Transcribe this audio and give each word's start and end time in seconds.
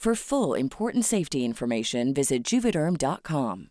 For 0.00 0.14
full 0.14 0.58
important 0.58 1.04
safety 1.04 1.44
information, 1.44 2.14
visit 2.14 2.42
juvederm.com. 2.42 3.66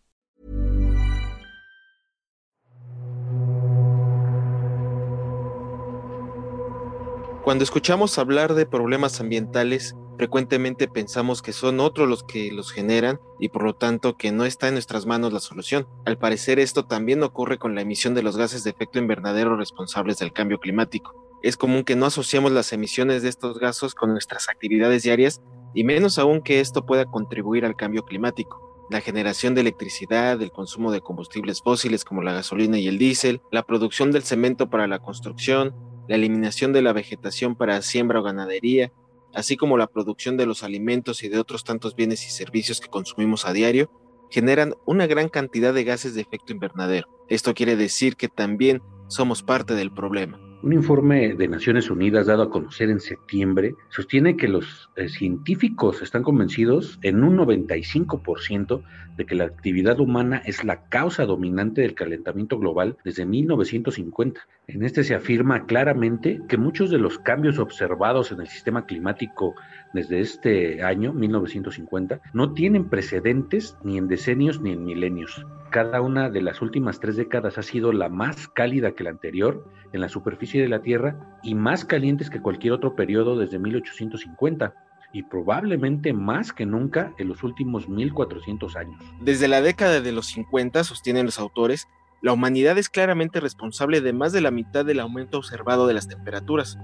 Cuando 7.42 7.64
escuchamos 7.64 8.16
hablar 8.18 8.54
de 8.54 8.64
problemas 8.64 9.20
ambientales, 9.20 9.96
frecuentemente 10.18 10.86
pensamos 10.86 11.42
que 11.42 11.52
son 11.52 11.80
otros 11.80 12.08
los 12.08 12.22
que 12.22 12.52
los 12.52 12.70
generan 12.70 13.18
y 13.40 13.48
por 13.48 13.64
lo 13.64 13.74
tanto 13.74 14.16
que 14.16 14.30
no 14.30 14.44
está 14.44 14.68
en 14.68 14.74
nuestras 14.74 15.06
manos 15.06 15.32
la 15.32 15.40
solución. 15.40 15.88
Al 16.06 16.16
parecer 16.16 16.60
esto 16.60 16.86
también 16.86 17.24
ocurre 17.24 17.58
con 17.58 17.74
la 17.74 17.80
emisión 17.80 18.14
de 18.14 18.22
los 18.22 18.36
gases 18.36 18.62
de 18.62 18.70
efecto 18.70 19.00
invernadero 19.00 19.56
responsables 19.56 20.18
del 20.18 20.32
cambio 20.32 20.60
climático. 20.60 21.12
Es 21.42 21.56
común 21.56 21.82
que 21.82 21.96
no 21.96 22.06
asociamos 22.06 22.52
las 22.52 22.72
emisiones 22.72 23.22
de 23.22 23.30
estos 23.30 23.58
gases 23.58 23.96
con 23.96 24.12
nuestras 24.12 24.48
actividades 24.48 25.02
diarias 25.02 25.42
y 25.74 25.84
menos 25.84 26.18
aún 26.18 26.42
que 26.42 26.60
esto 26.60 26.84
pueda 26.84 27.04
contribuir 27.04 27.64
al 27.64 27.76
cambio 27.76 28.04
climático. 28.04 28.86
La 28.90 29.00
generación 29.00 29.54
de 29.54 29.60
electricidad, 29.60 30.40
el 30.42 30.50
consumo 30.50 30.90
de 30.90 31.00
combustibles 31.00 31.62
fósiles 31.62 32.04
como 32.04 32.22
la 32.22 32.32
gasolina 32.32 32.78
y 32.78 32.88
el 32.88 32.98
diésel, 32.98 33.40
la 33.52 33.62
producción 33.62 34.10
del 34.10 34.24
cemento 34.24 34.68
para 34.68 34.88
la 34.88 34.98
construcción, 34.98 35.74
la 36.08 36.16
eliminación 36.16 36.72
de 36.72 36.82
la 36.82 36.92
vegetación 36.92 37.54
para 37.54 37.82
siembra 37.82 38.18
o 38.18 38.22
ganadería, 38.24 38.92
así 39.32 39.56
como 39.56 39.78
la 39.78 39.86
producción 39.86 40.36
de 40.36 40.46
los 40.46 40.64
alimentos 40.64 41.22
y 41.22 41.28
de 41.28 41.38
otros 41.38 41.62
tantos 41.62 41.94
bienes 41.94 42.26
y 42.26 42.30
servicios 42.30 42.80
que 42.80 42.88
consumimos 42.88 43.46
a 43.46 43.52
diario, 43.52 43.92
generan 44.28 44.74
una 44.86 45.06
gran 45.06 45.28
cantidad 45.28 45.72
de 45.72 45.84
gases 45.84 46.14
de 46.14 46.22
efecto 46.22 46.52
invernadero. 46.52 47.08
Esto 47.28 47.54
quiere 47.54 47.76
decir 47.76 48.16
que 48.16 48.28
también 48.28 48.82
somos 49.06 49.44
parte 49.44 49.74
del 49.74 49.92
problema. 49.92 50.49
Un 50.62 50.74
informe 50.74 51.34
de 51.34 51.48
Naciones 51.48 51.90
Unidas 51.90 52.26
dado 52.26 52.42
a 52.42 52.50
conocer 52.50 52.90
en 52.90 53.00
septiembre 53.00 53.76
sostiene 53.88 54.36
que 54.36 54.46
los 54.46 54.90
eh, 54.94 55.08
científicos 55.08 56.02
están 56.02 56.22
convencidos 56.22 56.98
en 57.00 57.24
un 57.24 57.38
95% 57.38 58.82
de 59.16 59.24
que 59.24 59.36
la 59.36 59.44
actividad 59.44 60.00
humana 60.00 60.42
es 60.44 60.62
la 60.62 60.82
causa 60.90 61.24
dominante 61.24 61.80
del 61.80 61.94
calentamiento 61.94 62.58
global 62.58 62.98
desde 63.04 63.24
1950. 63.24 64.42
En 64.66 64.84
este 64.84 65.02
se 65.02 65.14
afirma 65.14 65.64
claramente 65.64 66.42
que 66.46 66.58
muchos 66.58 66.90
de 66.90 66.98
los 66.98 67.18
cambios 67.18 67.58
observados 67.58 68.30
en 68.30 68.40
el 68.40 68.46
sistema 68.46 68.84
climático 68.84 69.54
desde 69.92 70.20
este 70.20 70.82
año, 70.82 71.12
1950, 71.12 72.20
no 72.32 72.52
tienen 72.52 72.88
precedentes 72.88 73.76
ni 73.82 73.98
en 73.98 74.08
decenios 74.08 74.60
ni 74.60 74.72
en 74.72 74.84
milenios. 74.84 75.44
Cada 75.70 76.00
una 76.00 76.30
de 76.30 76.42
las 76.42 76.62
últimas 76.62 77.00
tres 77.00 77.16
décadas 77.16 77.58
ha 77.58 77.62
sido 77.62 77.92
la 77.92 78.08
más 78.08 78.48
cálida 78.48 78.92
que 78.92 79.04
la 79.04 79.10
anterior 79.10 79.64
en 79.92 80.00
la 80.00 80.08
superficie 80.08 80.62
de 80.62 80.68
la 80.68 80.82
Tierra 80.82 81.38
y 81.42 81.54
más 81.54 81.84
calientes 81.84 82.30
que 82.30 82.40
cualquier 82.40 82.72
otro 82.72 82.94
periodo 82.94 83.38
desde 83.38 83.58
1850 83.58 84.74
y 85.12 85.24
probablemente 85.24 86.12
más 86.12 86.52
que 86.52 86.66
nunca 86.66 87.12
en 87.18 87.28
los 87.28 87.42
últimos 87.42 87.88
1400 87.88 88.76
años. 88.76 89.02
Desde 89.20 89.48
la 89.48 89.60
década 89.60 90.00
de 90.00 90.12
los 90.12 90.26
50, 90.26 90.84
sostienen 90.84 91.26
los 91.26 91.38
autores, 91.38 91.88
la 92.22 92.32
humanidad 92.32 92.78
es 92.78 92.88
claramente 92.88 93.40
responsable 93.40 94.00
de 94.00 94.12
más 94.12 94.32
de 94.32 94.40
la 94.40 94.50
mitad 94.50 94.84
del 94.84 95.00
aumento 95.00 95.38
observado 95.38 95.86
de 95.86 95.94
las 95.94 96.06
temperaturas. 96.06 96.78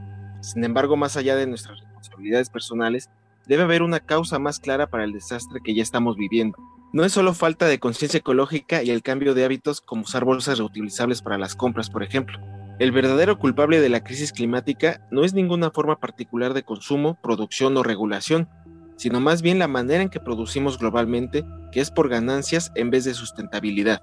Sin 0.46 0.62
embargo, 0.62 0.96
más 0.96 1.16
allá 1.16 1.34
de 1.34 1.48
nuestras 1.48 1.80
responsabilidades 1.80 2.50
personales, 2.50 3.10
debe 3.48 3.64
haber 3.64 3.82
una 3.82 3.98
causa 3.98 4.38
más 4.38 4.60
clara 4.60 4.86
para 4.86 5.02
el 5.02 5.12
desastre 5.12 5.58
que 5.60 5.74
ya 5.74 5.82
estamos 5.82 6.16
viviendo. 6.16 6.56
No 6.92 7.04
es 7.04 7.10
solo 7.10 7.34
falta 7.34 7.66
de 7.66 7.80
conciencia 7.80 8.18
ecológica 8.18 8.84
y 8.84 8.90
el 8.90 9.02
cambio 9.02 9.34
de 9.34 9.44
hábitos 9.44 9.80
como 9.80 10.02
usar 10.02 10.24
bolsas 10.24 10.58
reutilizables 10.58 11.20
para 11.20 11.36
las 11.36 11.56
compras, 11.56 11.90
por 11.90 12.04
ejemplo. 12.04 12.38
El 12.78 12.92
verdadero 12.92 13.40
culpable 13.40 13.80
de 13.80 13.88
la 13.88 14.04
crisis 14.04 14.32
climática 14.32 15.04
no 15.10 15.24
es 15.24 15.34
ninguna 15.34 15.72
forma 15.72 15.98
particular 15.98 16.54
de 16.54 16.62
consumo, 16.62 17.18
producción 17.20 17.76
o 17.76 17.82
regulación, 17.82 18.48
sino 18.94 19.18
más 19.18 19.42
bien 19.42 19.58
la 19.58 19.66
manera 19.66 20.04
en 20.04 20.10
que 20.10 20.20
producimos 20.20 20.78
globalmente, 20.78 21.44
que 21.72 21.80
es 21.80 21.90
por 21.90 22.08
ganancias 22.08 22.70
en 22.76 22.90
vez 22.90 23.04
de 23.04 23.14
sustentabilidad. 23.14 24.00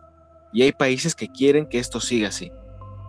Y 0.52 0.64
hay 0.64 0.74
países 0.74 1.16
que 1.16 1.30
quieren 1.30 1.70
que 1.70 1.80
esto 1.80 2.02
siga 2.02 2.28
así. 2.28 2.52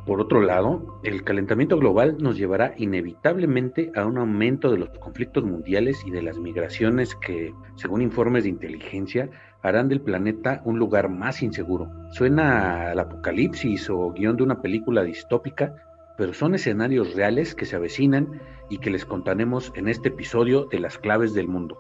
Por 0.07 0.21
otro 0.21 0.43
lado, 0.43 1.01
el 1.03 1.25
calentamiento 1.25 1.79
global 1.79 2.19
nos 2.19 2.37
llevará 2.37 2.75
inevitablemente 2.77 3.91
a 3.95 4.05
un 4.05 4.19
aumento 4.19 4.71
de 4.71 4.77
los 4.77 4.91
conflictos 4.99 5.45
mundiales 5.45 6.05
y 6.05 6.11
de 6.11 6.21
las 6.21 6.37
migraciones 6.39 7.15
que, 7.15 7.55
según 7.77 8.03
informes 8.03 8.45
de 8.45 8.51
inteligencia, 8.51 9.31
harán 9.63 9.89
del 9.89 10.03
planeta 10.03 10.61
un 10.67 10.79
lugar 10.79 11.09
más 11.09 11.43
inseguro. 11.43 11.91
Suena 12.11 12.91
al 12.91 12.99
apocalipsis 12.99 13.89
o 13.89 14.13
guion 14.13 14.37
de 14.37 14.43
una 14.43 14.61
película 14.61 15.03
distópica, 15.05 15.75
pero 16.19 16.35
son 16.35 16.55
escenarios 16.55 17.15
reales 17.15 17.55
que 17.55 17.65
se 17.65 17.77
avecinan 17.77 18.43
y 18.69 18.79
que 18.79 18.91
les 18.91 19.07
contaremos 19.07 19.73
en 19.75 19.89
este 19.89 20.11
episodio 20.11 20.67
de 20.67 20.81
Las 20.81 20.99
Claves 20.99 21.33
del 21.33 21.49
Mundo. 21.49 21.79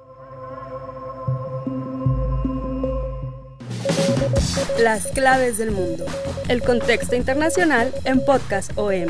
Las 4.78 5.06
Claves 5.12 5.58
del 5.58 5.70
Mundo. 5.70 6.04
El 6.48 6.60
contexto 6.60 7.16
internacional 7.16 7.92
en 8.04 8.24
Podcast 8.24 8.72
OM. 8.76 9.08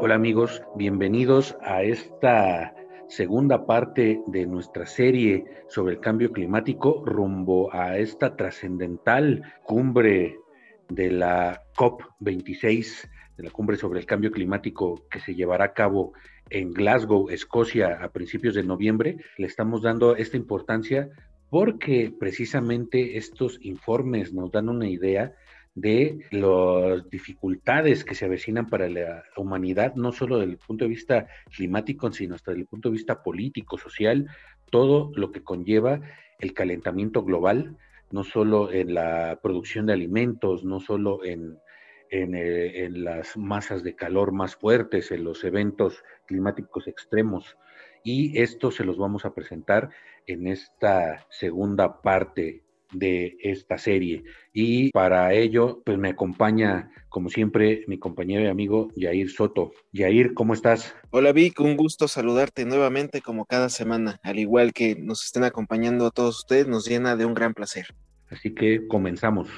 Hola 0.00 0.14
amigos, 0.14 0.62
bienvenidos 0.76 1.56
a 1.62 1.82
esta 1.82 2.74
segunda 3.08 3.64
parte 3.64 4.20
de 4.26 4.46
nuestra 4.46 4.84
serie 4.84 5.44
sobre 5.68 5.94
el 5.94 6.00
cambio 6.00 6.30
climático 6.30 7.02
rumbo 7.06 7.72
a 7.72 7.96
esta 7.96 8.36
trascendental 8.36 9.42
cumbre 9.64 10.38
de 10.90 11.10
la 11.10 11.62
COP26, 11.76 13.08
de 13.38 13.44
la 13.44 13.50
cumbre 13.50 13.76
sobre 13.76 14.00
el 14.00 14.06
cambio 14.06 14.30
climático 14.30 15.06
que 15.10 15.20
se 15.20 15.34
llevará 15.34 15.64
a 15.64 15.72
cabo 15.72 16.12
en 16.50 16.72
Glasgow, 16.72 17.30
Escocia, 17.30 17.98
a 18.02 18.10
principios 18.10 18.54
de 18.54 18.62
noviembre. 18.62 19.16
Le 19.38 19.46
estamos 19.46 19.82
dando 19.82 20.16
esta 20.16 20.36
importancia 20.36 21.10
porque 21.50 22.12
precisamente 22.18 23.16
estos 23.16 23.58
informes 23.62 24.32
nos 24.32 24.50
dan 24.50 24.68
una 24.68 24.88
idea 24.88 25.34
de 25.74 26.20
las 26.30 27.08
dificultades 27.10 28.04
que 28.04 28.14
se 28.14 28.24
avecinan 28.24 28.68
para 28.68 28.88
la 28.88 29.24
humanidad, 29.36 29.94
no 29.96 30.12
solo 30.12 30.38
desde 30.38 30.52
el 30.52 30.58
punto 30.58 30.84
de 30.84 30.90
vista 30.90 31.26
climático, 31.54 32.10
sino 32.12 32.36
hasta 32.36 32.52
desde 32.52 32.62
el 32.62 32.68
punto 32.68 32.88
de 32.88 32.94
vista 32.94 33.22
político, 33.22 33.76
social, 33.76 34.28
todo 34.70 35.10
lo 35.14 35.32
que 35.32 35.42
conlleva 35.42 36.00
el 36.38 36.54
calentamiento 36.54 37.24
global, 37.24 37.76
no 38.10 38.22
solo 38.22 38.72
en 38.72 38.94
la 38.94 39.40
producción 39.42 39.86
de 39.86 39.94
alimentos, 39.94 40.64
no 40.64 40.78
solo 40.78 41.24
en, 41.24 41.58
en, 42.10 42.34
eh, 42.34 42.84
en 42.84 43.04
las 43.04 43.36
masas 43.36 43.82
de 43.82 43.94
calor 43.94 44.32
más 44.32 44.56
fuertes, 44.56 45.10
en 45.10 45.24
los 45.24 45.44
eventos 45.44 46.02
climáticos 46.26 46.86
extremos. 46.86 47.56
Y 48.02 48.38
esto 48.40 48.70
se 48.70 48.84
los 48.84 48.98
vamos 48.98 49.24
a 49.24 49.34
presentar 49.34 49.90
en 50.26 50.46
esta 50.46 51.26
segunda 51.30 52.02
parte 52.02 52.64
de 52.94 53.36
esta 53.40 53.76
serie. 53.78 54.24
Y 54.52 54.90
para 54.90 55.32
ello, 55.34 55.82
pues 55.84 55.98
me 55.98 56.10
acompaña, 56.10 56.90
como 57.08 57.28
siempre, 57.28 57.84
mi 57.86 57.98
compañero 57.98 58.44
y 58.44 58.46
amigo 58.46 58.88
Yair 58.96 59.30
Soto. 59.30 59.72
Yair, 59.92 60.34
¿cómo 60.34 60.54
estás? 60.54 60.94
Hola 61.10 61.32
Vic, 61.32 61.60
un 61.60 61.76
gusto 61.76 62.08
saludarte 62.08 62.64
nuevamente 62.64 63.20
como 63.20 63.44
cada 63.44 63.68
semana. 63.68 64.20
Al 64.22 64.38
igual 64.38 64.72
que 64.72 64.96
nos 64.96 65.24
estén 65.24 65.44
acompañando 65.44 66.06
a 66.06 66.10
todos 66.10 66.38
ustedes, 66.38 66.66
nos 66.66 66.86
llena 66.88 67.16
de 67.16 67.26
un 67.26 67.34
gran 67.34 67.54
placer. 67.54 67.86
Así 68.30 68.54
que 68.54 68.86
comenzamos. 68.88 69.48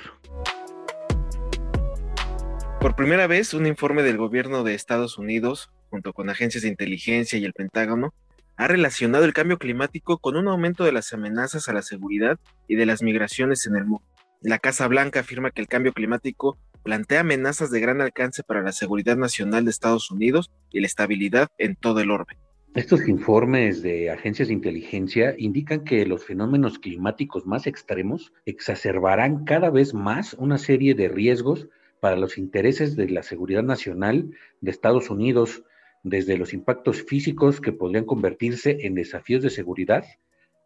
Por 2.86 2.94
primera 2.94 3.26
vez, 3.26 3.52
un 3.52 3.66
informe 3.66 4.04
del 4.04 4.16
gobierno 4.16 4.62
de 4.62 4.74
Estados 4.74 5.18
Unidos, 5.18 5.72
junto 5.90 6.12
con 6.12 6.30
agencias 6.30 6.62
de 6.62 6.68
inteligencia 6.68 7.36
y 7.36 7.44
el 7.44 7.52
Pentágono, 7.52 8.14
ha 8.56 8.68
relacionado 8.68 9.24
el 9.24 9.32
cambio 9.32 9.58
climático 9.58 10.18
con 10.18 10.36
un 10.36 10.46
aumento 10.46 10.84
de 10.84 10.92
las 10.92 11.12
amenazas 11.12 11.68
a 11.68 11.72
la 11.72 11.82
seguridad 11.82 12.38
y 12.68 12.76
de 12.76 12.86
las 12.86 13.02
migraciones 13.02 13.66
en 13.66 13.74
el 13.74 13.86
mundo. 13.86 14.06
La 14.40 14.60
Casa 14.60 14.86
Blanca 14.86 15.18
afirma 15.18 15.50
que 15.50 15.62
el 15.62 15.66
cambio 15.66 15.92
climático 15.92 16.58
plantea 16.84 17.22
amenazas 17.22 17.72
de 17.72 17.80
gran 17.80 18.00
alcance 18.00 18.44
para 18.44 18.62
la 18.62 18.70
seguridad 18.70 19.16
nacional 19.16 19.64
de 19.64 19.72
Estados 19.72 20.12
Unidos 20.12 20.52
y 20.70 20.78
la 20.78 20.86
estabilidad 20.86 21.48
en 21.58 21.74
todo 21.74 21.98
el 21.98 22.12
orbe. 22.12 22.38
Estos 22.76 23.08
informes 23.08 23.82
de 23.82 24.10
agencias 24.10 24.46
de 24.46 24.54
inteligencia 24.54 25.34
indican 25.38 25.82
que 25.82 26.06
los 26.06 26.24
fenómenos 26.24 26.78
climáticos 26.78 27.46
más 27.46 27.66
extremos 27.66 28.32
exacerbarán 28.44 29.44
cada 29.44 29.70
vez 29.70 29.92
más 29.92 30.34
una 30.34 30.56
serie 30.56 30.94
de 30.94 31.08
riesgos 31.08 31.68
para 32.00 32.16
los 32.16 32.38
intereses 32.38 32.96
de 32.96 33.08
la 33.08 33.22
seguridad 33.22 33.62
nacional 33.62 34.30
de 34.60 34.70
Estados 34.70 35.10
Unidos, 35.10 35.62
desde 36.02 36.38
los 36.38 36.52
impactos 36.52 37.02
físicos 37.02 37.60
que 37.60 37.72
podrían 37.72 38.04
convertirse 38.04 38.78
en 38.86 38.94
desafíos 38.94 39.42
de 39.42 39.50
seguridad 39.50 40.04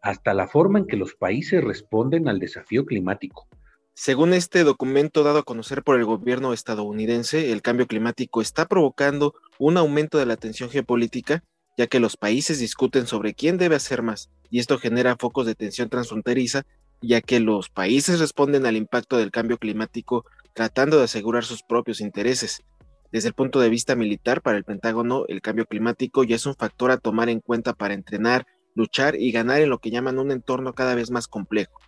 hasta 0.01 0.33
la 0.33 0.47
forma 0.47 0.79
en 0.79 0.87
que 0.87 0.97
los 0.97 1.15
países 1.15 1.63
responden 1.63 2.27
al 2.27 2.39
desafío 2.39 2.85
climático. 2.85 3.47
Según 3.93 4.33
este 4.33 4.63
documento 4.63 5.23
dado 5.23 5.39
a 5.39 5.43
conocer 5.43 5.83
por 5.83 5.97
el 5.97 6.05
gobierno 6.05 6.53
estadounidense, 6.53 7.51
el 7.51 7.61
cambio 7.61 7.87
climático 7.87 8.41
está 8.41 8.65
provocando 8.67 9.35
un 9.59 9.77
aumento 9.77 10.17
de 10.17 10.25
la 10.25 10.37
tensión 10.37 10.69
geopolítica 10.69 11.43
ya 11.77 11.87
que 11.87 11.99
los 11.99 12.17
países 12.17 12.59
discuten 12.59 13.07
sobre 13.07 13.33
quién 13.33 13.57
debe 13.57 13.75
hacer 13.75 14.01
más, 14.01 14.29
y 14.49 14.59
esto 14.59 14.77
genera 14.77 15.15
focos 15.17 15.45
de 15.45 15.55
tensión 15.55 15.89
transfronteriza, 15.89 16.63
ya 17.01 17.21
que 17.21 17.39
los 17.39 17.69
países 17.69 18.19
responden 18.19 18.65
al 18.65 18.75
impacto 18.75 19.17
del 19.17 19.31
cambio 19.31 19.57
climático 19.57 20.25
tratando 20.53 20.97
de 20.97 21.05
asegurar 21.05 21.43
sus 21.43 21.63
propios 21.63 22.01
intereses. 22.01 22.63
Desde 23.11 23.27
el 23.27 23.33
punto 23.33 23.59
de 23.59 23.69
vista 23.69 23.95
militar, 23.95 24.41
para 24.41 24.57
el 24.57 24.63
Pentágono, 24.63 25.25
el 25.27 25.41
cambio 25.41 25.65
climático 25.65 26.23
ya 26.23 26.35
es 26.35 26.45
un 26.45 26.55
factor 26.55 26.91
a 26.91 26.97
tomar 26.97 27.29
en 27.29 27.41
cuenta 27.41 27.73
para 27.73 27.93
entrenar, 27.93 28.45
luchar 28.73 29.15
y 29.15 29.31
ganar 29.31 29.61
en 29.61 29.69
lo 29.69 29.79
que 29.79 29.91
llaman 29.91 30.19
un 30.19 30.31
entorno 30.31 30.73
cada 30.73 30.95
vez 30.95 31.11
más 31.11 31.27
complejo. 31.27 31.79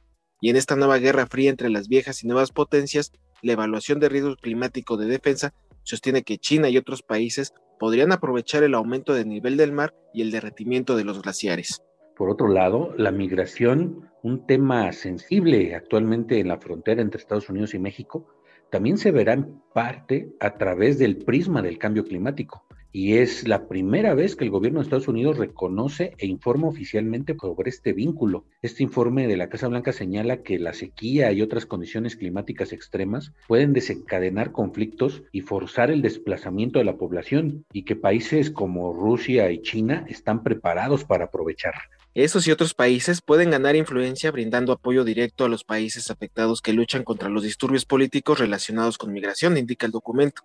Y 0.42 0.50
en 0.50 0.57
esta 0.57 0.75
nueva 0.75 0.98
guerra 0.98 1.25
fría 1.25 1.50
entre 1.50 1.69
las 1.69 1.88
viejas 1.88 2.24
y 2.24 2.27
nuevas 2.27 2.51
potencias, 2.51 3.13
la 3.42 3.54
evaluación 3.54 4.00
de 4.00 4.10
riesgo 4.10 4.36
climático 4.36 4.98
de 4.98 5.06
defensa 5.06 5.54
sostiene 5.83 6.24
que 6.24 6.38
China 6.38 6.69
y 6.69 6.77
otros 6.77 7.01
países 7.01 7.54
podrían 7.80 8.12
aprovechar 8.12 8.63
el 8.63 8.74
aumento 8.74 9.13
del 9.13 9.30
nivel 9.30 9.57
del 9.57 9.71
mar 9.71 9.94
y 10.13 10.21
el 10.21 10.31
derretimiento 10.31 10.95
de 10.95 11.04
los 11.04 11.21
glaciares. 11.21 11.81
Por 12.15 12.30
otro 12.30 12.48
lado, 12.48 12.94
la 12.98 13.12
migración, 13.12 14.10
un 14.21 14.45
tema 14.45 14.92
sensible 14.92 15.75
actualmente 15.75 16.39
en 16.39 16.48
la 16.48 16.60
frontera 16.60 17.01
entre 17.01 17.19
Estados 17.19 17.50
Unidos 17.50 17.74
y 17.74 17.80
México, 17.80 18.27
también 18.74 18.98
se 18.98 19.12
verá 19.12 19.34
en 19.34 19.62
parte 19.72 20.34
a 20.40 20.58
través 20.58 20.98
del 20.98 21.18
prisma 21.18 21.62
del 21.62 21.78
cambio 21.78 22.04
climático 22.04 22.66
y 22.92 23.18
es 23.18 23.48
la 23.48 23.68
primera 23.68 24.16
vez 24.16 24.36
que 24.36 24.46
el 24.46 24.50
gobierno 24.50 24.80
de 24.80 24.86
Estados 24.86 25.08
Unidos 25.08 25.38
reconoce 25.38 26.16
e 26.18 26.25
informa 26.25 26.70
oficialmente 26.70 27.36
sobre 27.40 27.70
este 27.70 27.94
vínculo. 27.94 28.46
Este 28.64 28.81
informe 28.81 29.28
de 29.28 29.38
la 29.38 29.48
Casa 29.48 29.68
Blanca 29.68 29.92
señala 29.92 30.42
que 30.42 30.58
la 30.58 30.74
sequía 30.74 31.31
y 31.31 31.44
otras 31.44 31.68
condiciones 31.68 32.16
climáticas 32.16 32.74
extremas 32.74 33.31
pueden 33.48 33.74
desencadenar 33.74 34.52
conflictos 34.52 35.22
y 35.31 35.42
forzar 35.42 35.92
el 35.92 36.02
desplazamiento 36.02 36.80
de 36.80 36.86
la 36.86 36.98
población 36.98 37.66
y 37.74 37.84
que 37.84 37.96
países 37.96 38.50
como 38.50 38.92
Rusia 38.92 39.52
y 39.52 39.62
China 39.62 40.04
están 40.10 40.42
preparados 40.42 41.04
para 41.04 41.25
aprovechar. 41.25 41.75
Esos 42.15 42.48
y 42.48 42.51
otros 42.51 42.75
países 42.75 43.21
pueden 43.21 43.50
ganar 43.50 43.75
influencia 43.75 44.30
brindando 44.30 44.71
apoyo 44.71 45.04
directo 45.04 45.45
a 45.45 45.50
los 45.50 45.63
países 45.63 46.12
afectados 46.12 46.62
que 46.62 46.71
luchan 46.71 47.04
contra 47.04 47.27
los 47.27 47.42
disturbios 47.42 47.86
políticos 47.86 48.38
relacionados 48.38 49.00
con 49.00 49.12
migración, 49.12 49.57
indica 49.57 49.88
el 49.88 49.92
documento. 49.92 50.44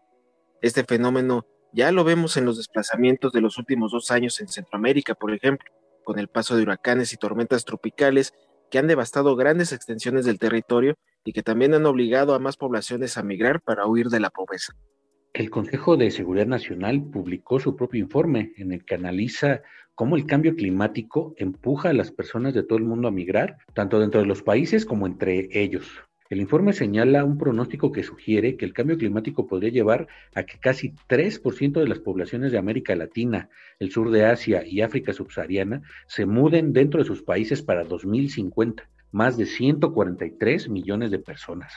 Este 0.63 0.83
fenómeno 0.85 1.47
ya 1.75 1.93
lo 1.93 2.05
vemos 2.05 2.39
en 2.39 2.47
los 2.47 2.57
desplazamientos 2.57 3.33
de 3.33 3.43
los 3.43 3.59
últimos 3.59 3.93
dos 3.93 4.11
años 4.11 4.41
en 4.41 4.49
Centroamérica, 4.49 5.15
por 5.15 5.35
ejemplo, 5.35 5.71
con 6.05 6.19
el 6.19 6.29
paso 6.29 6.57
de 6.57 6.63
huracanes 6.63 7.13
y 7.13 7.19
tormentas 7.19 7.67
tropicales 7.67 8.33
que 8.71 8.79
han 8.79 8.87
devastado 8.87 9.37
grandes 9.37 9.73
extensiones 9.75 10.25
del 10.25 10.39
territorio 10.39 10.95
y 11.23 11.35
que 11.35 11.43
también 11.43 11.75
han 11.75 11.85
obligado 11.85 12.33
a 12.35 12.39
más 12.39 12.57
poblaciones 12.57 13.19
a 13.19 13.23
migrar 13.23 13.61
para 13.61 13.87
huir 13.87 14.09
de 14.09 14.21
la 14.21 14.31
pobreza. 14.31 14.73
El 15.35 15.51
Consejo 15.51 15.99
de 15.99 16.11
Seguridad 16.11 16.47
Nacional 16.47 17.03
publicó 17.13 17.61
su 17.61 17.77
propio 17.77 18.01
informe 18.01 18.55
en 18.57 18.73
el 18.73 18.87
que 18.87 18.95
analiza 18.95 19.61
cómo 19.99 20.15
el 20.15 20.27
cambio 20.27 20.55
climático 20.55 21.35
empuja 21.39 21.89
a 21.89 21.93
las 21.93 22.13
personas 22.13 22.55
de 22.55 22.63
todo 22.63 22.79
el 22.79 22.85
mundo 22.85 23.09
a 23.09 23.11
migrar, 23.11 23.57
tanto 23.75 23.99
dentro 23.99 24.21
de 24.21 24.29
los 24.29 24.45
países 24.45 24.87
como 24.87 25.09
entre 25.09 25.49
ellos. 25.51 25.89
El 26.31 26.41
informe 26.41 26.73
señala 26.73 27.25
un 27.25 27.37
pronóstico 27.37 27.91
que 27.91 28.05
sugiere 28.05 28.57
que 28.57 28.65
el 28.65 28.73
cambio 28.73 28.97
climático 28.97 29.49
podría 29.49 29.73
llevar 29.73 30.07
a 30.37 30.45
que 30.45 30.61
casi 30.61 30.95
3% 31.09 31.81
de 31.81 31.89
las 31.89 31.99
poblaciones 31.99 32.53
de 32.53 32.59
América 32.59 32.95
Latina, 32.95 33.49
el 33.81 33.91
sur 33.91 34.13
de 34.13 34.25
Asia 34.25 34.65
y 34.65 34.83
África 34.83 35.13
subsahariana 35.13 35.83
se 36.07 36.27
muden 36.27 36.73
dentro 36.73 37.01
de 37.01 37.07
sus 37.07 37.25
países 37.25 37.61
para 37.61 37.83
2050, 37.83 38.89
más 39.11 39.37
de 39.37 39.47
143 39.47 40.69
millones 40.69 41.11
de 41.11 41.19
personas. 41.19 41.73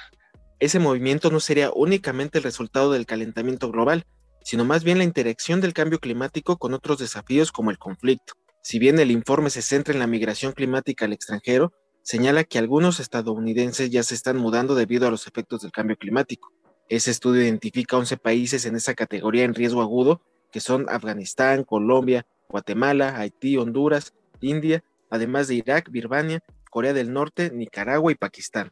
Ese 0.59 0.77
movimiento 0.77 1.31
no 1.31 1.39
sería 1.39 1.71
únicamente 1.73 2.37
el 2.37 2.43
resultado 2.43 2.91
del 2.91 3.07
calentamiento 3.07 3.71
global, 3.71 4.05
sino 4.43 4.65
más 4.65 4.83
bien 4.83 4.97
la 4.97 5.03
interacción 5.03 5.61
del 5.61 5.73
cambio 5.73 5.99
climático 5.99 6.57
con 6.57 6.73
otros 6.73 6.99
desafíos 6.99 7.51
como 7.51 7.71
el 7.71 7.77
conflicto. 7.77 8.33
Si 8.61 8.79
bien 8.79 8.99
el 8.99 9.11
informe 9.11 9.49
se 9.49 9.61
centra 9.61 9.93
en 9.93 9.99
la 9.99 10.07
migración 10.07 10.53
climática 10.53 11.05
al 11.05 11.13
extranjero, 11.13 11.73
señala 12.03 12.43
que 12.43 12.59
algunos 12.59 12.99
estadounidenses 12.99 13.89
ya 13.89 14.03
se 14.03 14.15
están 14.15 14.37
mudando 14.37 14.75
debido 14.75 15.07
a 15.07 15.11
los 15.11 15.27
efectos 15.27 15.61
del 15.61 15.71
cambio 15.71 15.97
climático. 15.97 16.51
Ese 16.89 17.09
estudio 17.11 17.41
identifica 17.41 17.97
11 17.97 18.17
países 18.17 18.65
en 18.65 18.75
esa 18.75 18.93
categoría 18.93 19.45
en 19.45 19.55
riesgo 19.55 19.81
agudo, 19.81 20.21
que 20.51 20.59
son 20.59 20.87
Afganistán, 20.89 21.63
Colombia, 21.63 22.25
Guatemala, 22.49 23.17
Haití, 23.17 23.57
Honduras, 23.57 24.13
India, 24.41 24.83
además 25.09 25.47
de 25.47 25.55
Irak, 25.55 25.89
Birmania, 25.89 26.43
Corea 26.69 26.93
del 26.93 27.13
Norte, 27.13 27.51
Nicaragua 27.51 28.11
y 28.11 28.15
Pakistán. 28.15 28.71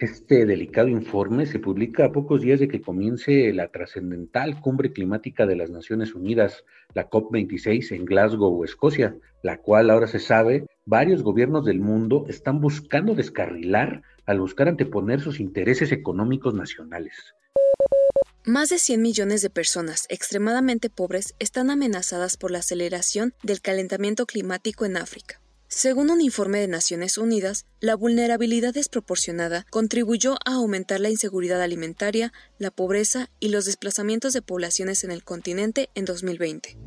Este 0.00 0.46
delicado 0.46 0.86
informe 0.86 1.44
se 1.46 1.58
publica 1.58 2.04
a 2.04 2.12
pocos 2.12 2.40
días 2.40 2.60
de 2.60 2.68
que 2.68 2.80
comience 2.80 3.52
la 3.52 3.66
trascendental 3.72 4.60
cumbre 4.60 4.92
climática 4.92 5.44
de 5.44 5.56
las 5.56 5.70
Naciones 5.70 6.14
Unidas, 6.14 6.64
la 6.94 7.10
COP26 7.10 7.96
en 7.96 8.04
Glasgow, 8.04 8.62
Escocia, 8.62 9.16
la 9.42 9.56
cual 9.58 9.90
ahora 9.90 10.06
se 10.06 10.20
sabe, 10.20 10.68
varios 10.86 11.24
gobiernos 11.24 11.64
del 11.64 11.80
mundo 11.80 12.26
están 12.28 12.60
buscando 12.60 13.16
descarrilar 13.16 14.02
al 14.24 14.38
buscar 14.38 14.68
anteponer 14.68 15.20
sus 15.20 15.40
intereses 15.40 15.90
económicos 15.90 16.54
nacionales. 16.54 17.16
Más 18.44 18.68
de 18.68 18.78
100 18.78 19.02
millones 19.02 19.42
de 19.42 19.50
personas 19.50 20.06
extremadamente 20.10 20.90
pobres 20.90 21.34
están 21.40 21.70
amenazadas 21.70 22.36
por 22.36 22.52
la 22.52 22.60
aceleración 22.60 23.34
del 23.42 23.60
calentamiento 23.60 24.26
climático 24.26 24.84
en 24.84 24.96
África. 24.96 25.40
Según 25.70 26.10
un 26.10 26.22
informe 26.22 26.60
de 26.60 26.66
Naciones 26.66 27.18
Unidas, 27.18 27.66
la 27.80 27.94
vulnerabilidad 27.94 28.72
desproporcionada 28.72 29.66
contribuyó 29.68 30.36
a 30.46 30.54
aumentar 30.54 30.98
la 30.98 31.10
inseguridad 31.10 31.60
alimentaria, 31.60 32.32
la 32.58 32.70
pobreza 32.70 33.28
y 33.38 33.50
los 33.50 33.66
desplazamientos 33.66 34.32
de 34.32 34.40
poblaciones 34.40 35.04
en 35.04 35.10
el 35.10 35.24
continente 35.24 35.90
en 35.94 36.06
2020. 36.06 36.78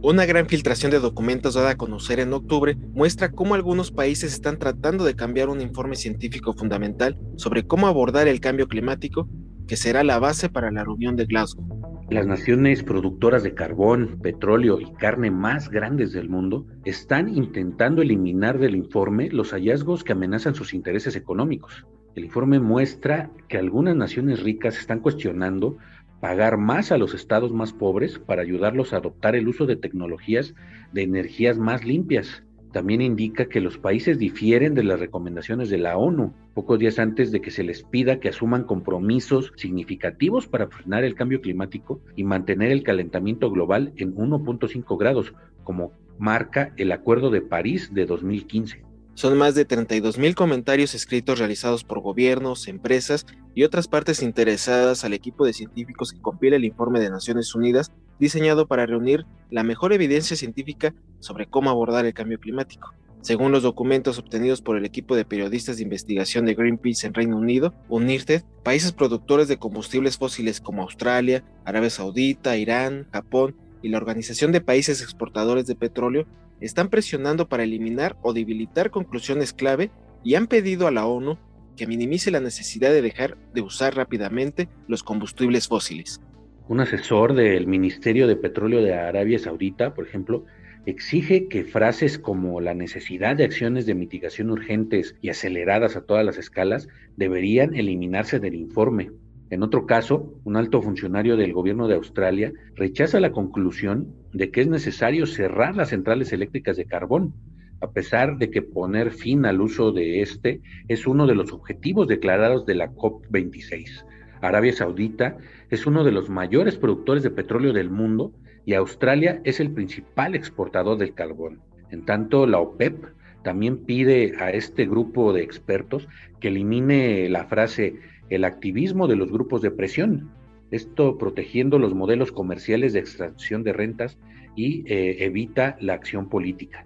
Una 0.00 0.24
gran 0.24 0.48
filtración 0.48 0.90
de 0.90 1.00
documentos 1.00 1.52
dada 1.52 1.72
a 1.72 1.76
conocer 1.76 2.18
en 2.18 2.32
octubre 2.32 2.78
muestra 2.94 3.30
cómo 3.30 3.54
algunos 3.54 3.92
países 3.92 4.32
están 4.32 4.58
tratando 4.58 5.04
de 5.04 5.14
cambiar 5.14 5.50
un 5.50 5.60
informe 5.60 5.94
científico 5.94 6.54
fundamental 6.54 7.18
sobre 7.36 7.66
cómo 7.66 7.88
abordar 7.88 8.26
el 8.26 8.40
cambio 8.40 8.68
climático, 8.68 9.28
que 9.66 9.76
será 9.76 10.02
la 10.02 10.18
base 10.18 10.48
para 10.48 10.70
la 10.70 10.82
reunión 10.82 11.14
de 11.14 11.26
Glasgow. 11.26 11.97
Las 12.10 12.26
naciones 12.26 12.82
productoras 12.82 13.42
de 13.42 13.52
carbón, 13.52 14.18
petróleo 14.22 14.80
y 14.80 14.90
carne 14.94 15.30
más 15.30 15.68
grandes 15.68 16.10
del 16.10 16.30
mundo 16.30 16.66
están 16.86 17.28
intentando 17.28 18.00
eliminar 18.00 18.58
del 18.58 18.76
informe 18.76 19.28
los 19.28 19.52
hallazgos 19.52 20.04
que 20.04 20.12
amenazan 20.12 20.54
sus 20.54 20.72
intereses 20.72 21.16
económicos. 21.16 21.84
El 22.14 22.24
informe 22.24 22.60
muestra 22.60 23.30
que 23.46 23.58
algunas 23.58 23.94
naciones 23.94 24.42
ricas 24.42 24.78
están 24.78 25.00
cuestionando 25.00 25.76
pagar 26.18 26.56
más 26.56 26.92
a 26.92 26.96
los 26.96 27.12
estados 27.12 27.52
más 27.52 27.74
pobres 27.74 28.18
para 28.18 28.40
ayudarlos 28.40 28.94
a 28.94 28.96
adoptar 28.96 29.36
el 29.36 29.46
uso 29.46 29.66
de 29.66 29.76
tecnologías 29.76 30.54
de 30.94 31.02
energías 31.02 31.58
más 31.58 31.84
limpias 31.84 32.42
también 32.72 33.00
indica 33.00 33.48
que 33.48 33.60
los 33.60 33.78
países 33.78 34.18
difieren 34.18 34.74
de 34.74 34.84
las 34.84 35.00
recomendaciones 35.00 35.70
de 35.70 35.78
la 35.78 35.96
ONU, 35.96 36.34
pocos 36.54 36.78
días 36.78 36.98
antes 36.98 37.32
de 37.32 37.40
que 37.40 37.50
se 37.50 37.62
les 37.62 37.82
pida 37.82 38.20
que 38.20 38.28
asuman 38.28 38.64
compromisos 38.64 39.52
significativos 39.56 40.46
para 40.46 40.68
frenar 40.68 41.04
el 41.04 41.14
cambio 41.14 41.40
climático 41.40 42.00
y 42.16 42.24
mantener 42.24 42.70
el 42.70 42.82
calentamiento 42.82 43.50
global 43.50 43.92
en 43.96 44.14
1.5 44.14 44.98
grados, 44.98 45.32
como 45.64 45.92
marca 46.18 46.72
el 46.76 46.92
Acuerdo 46.92 47.30
de 47.30 47.40
París 47.40 47.94
de 47.94 48.06
2015. 48.06 48.82
Son 49.14 49.36
más 49.36 49.56
de 49.56 49.64
32 49.64 50.16
mil 50.16 50.36
comentarios 50.36 50.94
escritos 50.94 51.40
realizados 51.40 51.82
por 51.82 52.00
gobiernos, 52.00 52.68
empresas 52.68 53.26
y 53.54 53.64
otras 53.64 53.88
partes 53.88 54.22
interesadas 54.22 55.04
al 55.04 55.12
equipo 55.12 55.44
de 55.44 55.52
científicos 55.52 56.12
que 56.12 56.20
compila 56.20 56.54
el 56.54 56.64
informe 56.64 57.00
de 57.00 57.10
Naciones 57.10 57.54
Unidas 57.54 57.90
diseñado 58.18 58.66
para 58.66 58.86
reunir 58.86 59.26
la 59.50 59.62
mejor 59.62 59.92
evidencia 59.92 60.36
científica 60.36 60.94
sobre 61.20 61.46
cómo 61.46 61.70
abordar 61.70 62.06
el 62.06 62.14
cambio 62.14 62.38
climático. 62.38 62.94
Según 63.20 63.50
los 63.50 63.64
documentos 63.64 64.18
obtenidos 64.18 64.62
por 64.62 64.76
el 64.76 64.84
equipo 64.84 65.16
de 65.16 65.24
periodistas 65.24 65.76
de 65.76 65.82
investigación 65.82 66.46
de 66.46 66.54
Greenpeace 66.54 67.06
en 67.06 67.14
Reino 67.14 67.36
Unido, 67.36 67.74
UNIRTED, 67.88 68.42
países 68.62 68.92
productores 68.92 69.48
de 69.48 69.58
combustibles 69.58 70.16
fósiles 70.16 70.60
como 70.60 70.82
Australia, 70.82 71.44
Arabia 71.64 71.90
Saudita, 71.90 72.56
Irán, 72.56 73.08
Japón 73.12 73.56
y 73.82 73.88
la 73.88 73.98
Organización 73.98 74.52
de 74.52 74.60
Países 74.60 75.02
Exportadores 75.02 75.66
de 75.66 75.74
Petróleo 75.74 76.26
están 76.60 76.88
presionando 76.88 77.48
para 77.48 77.64
eliminar 77.64 78.16
o 78.22 78.32
debilitar 78.32 78.90
conclusiones 78.90 79.52
clave 79.52 79.90
y 80.24 80.34
han 80.34 80.46
pedido 80.46 80.86
a 80.86 80.90
la 80.90 81.06
ONU 81.06 81.38
que 81.76 81.86
minimice 81.86 82.30
la 82.30 82.40
necesidad 82.40 82.90
de 82.90 83.02
dejar 83.02 83.36
de 83.54 83.62
usar 83.62 83.94
rápidamente 83.94 84.68
los 84.88 85.02
combustibles 85.02 85.68
fósiles. 85.68 86.20
Un 86.68 86.80
asesor 86.80 87.32
del 87.32 87.66
Ministerio 87.66 88.26
de 88.26 88.36
Petróleo 88.36 88.82
de 88.82 88.92
Arabia 88.92 89.38
Saudita, 89.38 89.94
por 89.94 90.06
ejemplo, 90.06 90.44
exige 90.84 91.48
que 91.48 91.64
frases 91.64 92.18
como 92.18 92.60
la 92.60 92.74
necesidad 92.74 93.36
de 93.36 93.44
acciones 93.44 93.86
de 93.86 93.94
mitigación 93.94 94.50
urgentes 94.50 95.16
y 95.22 95.30
aceleradas 95.30 95.96
a 95.96 96.02
todas 96.02 96.26
las 96.26 96.36
escalas 96.36 96.86
deberían 97.16 97.74
eliminarse 97.74 98.38
del 98.38 98.54
informe. 98.54 99.12
En 99.48 99.62
otro 99.62 99.86
caso, 99.86 100.34
un 100.44 100.58
alto 100.58 100.82
funcionario 100.82 101.38
del 101.38 101.54
gobierno 101.54 101.88
de 101.88 101.94
Australia 101.94 102.52
rechaza 102.74 103.18
la 103.18 103.32
conclusión 103.32 104.14
de 104.34 104.50
que 104.50 104.60
es 104.60 104.66
necesario 104.68 105.24
cerrar 105.24 105.74
las 105.74 105.88
centrales 105.88 106.34
eléctricas 106.34 106.76
de 106.76 106.84
carbón, 106.84 107.32
a 107.80 107.92
pesar 107.92 108.36
de 108.36 108.50
que 108.50 108.60
poner 108.60 109.12
fin 109.12 109.46
al 109.46 109.62
uso 109.62 109.90
de 109.90 110.20
este 110.20 110.60
es 110.86 111.06
uno 111.06 111.26
de 111.26 111.34
los 111.34 111.50
objetivos 111.50 112.08
declarados 112.08 112.66
de 112.66 112.74
la 112.74 112.90
COP26. 112.92 114.04
Arabia 114.40 114.72
Saudita 114.72 115.36
es 115.70 115.86
uno 115.86 116.04
de 116.04 116.12
los 116.12 116.28
mayores 116.28 116.76
productores 116.76 117.22
de 117.22 117.30
petróleo 117.30 117.72
del 117.72 117.90
mundo 117.90 118.32
y 118.64 118.74
Australia 118.74 119.40
es 119.44 119.60
el 119.60 119.70
principal 119.70 120.34
exportador 120.34 120.98
del 120.98 121.14
carbón. 121.14 121.60
En 121.90 122.04
tanto, 122.04 122.46
la 122.46 122.58
OPEP 122.58 123.04
también 123.42 123.78
pide 123.78 124.34
a 124.38 124.50
este 124.50 124.86
grupo 124.86 125.32
de 125.32 125.42
expertos 125.42 126.08
que 126.40 126.48
elimine 126.48 127.28
la 127.28 127.46
frase 127.46 127.96
el 128.28 128.44
activismo 128.44 129.06
de 129.08 129.16
los 129.16 129.30
grupos 129.30 129.62
de 129.62 129.70
presión, 129.70 130.30
esto 130.70 131.16
protegiendo 131.16 131.78
los 131.78 131.94
modelos 131.94 132.30
comerciales 132.30 132.92
de 132.92 132.98
extracción 133.00 133.62
de 133.64 133.72
rentas 133.72 134.18
y 134.54 134.84
eh, 134.86 135.24
evita 135.24 135.78
la 135.80 135.94
acción 135.94 136.28
política. 136.28 136.84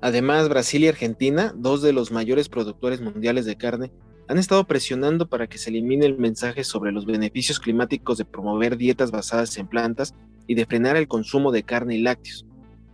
Además, 0.00 0.48
Brasil 0.48 0.84
y 0.84 0.88
Argentina, 0.88 1.52
dos 1.56 1.82
de 1.82 1.92
los 1.92 2.12
mayores 2.12 2.48
productores 2.48 3.00
mundiales 3.00 3.46
de 3.46 3.56
carne, 3.56 3.90
han 4.28 4.38
estado 4.38 4.64
presionando 4.64 5.28
para 5.28 5.46
que 5.46 5.58
se 5.58 5.70
elimine 5.70 6.06
el 6.06 6.18
mensaje 6.18 6.64
sobre 6.64 6.92
los 6.92 7.06
beneficios 7.06 7.60
climáticos 7.60 8.18
de 8.18 8.24
promover 8.24 8.76
dietas 8.76 9.10
basadas 9.10 9.56
en 9.58 9.66
plantas 9.66 10.14
y 10.46 10.54
de 10.54 10.66
frenar 10.66 10.96
el 10.96 11.08
consumo 11.08 11.52
de 11.52 11.62
carne 11.62 11.96
y 11.96 12.02
lácteos. 12.02 12.46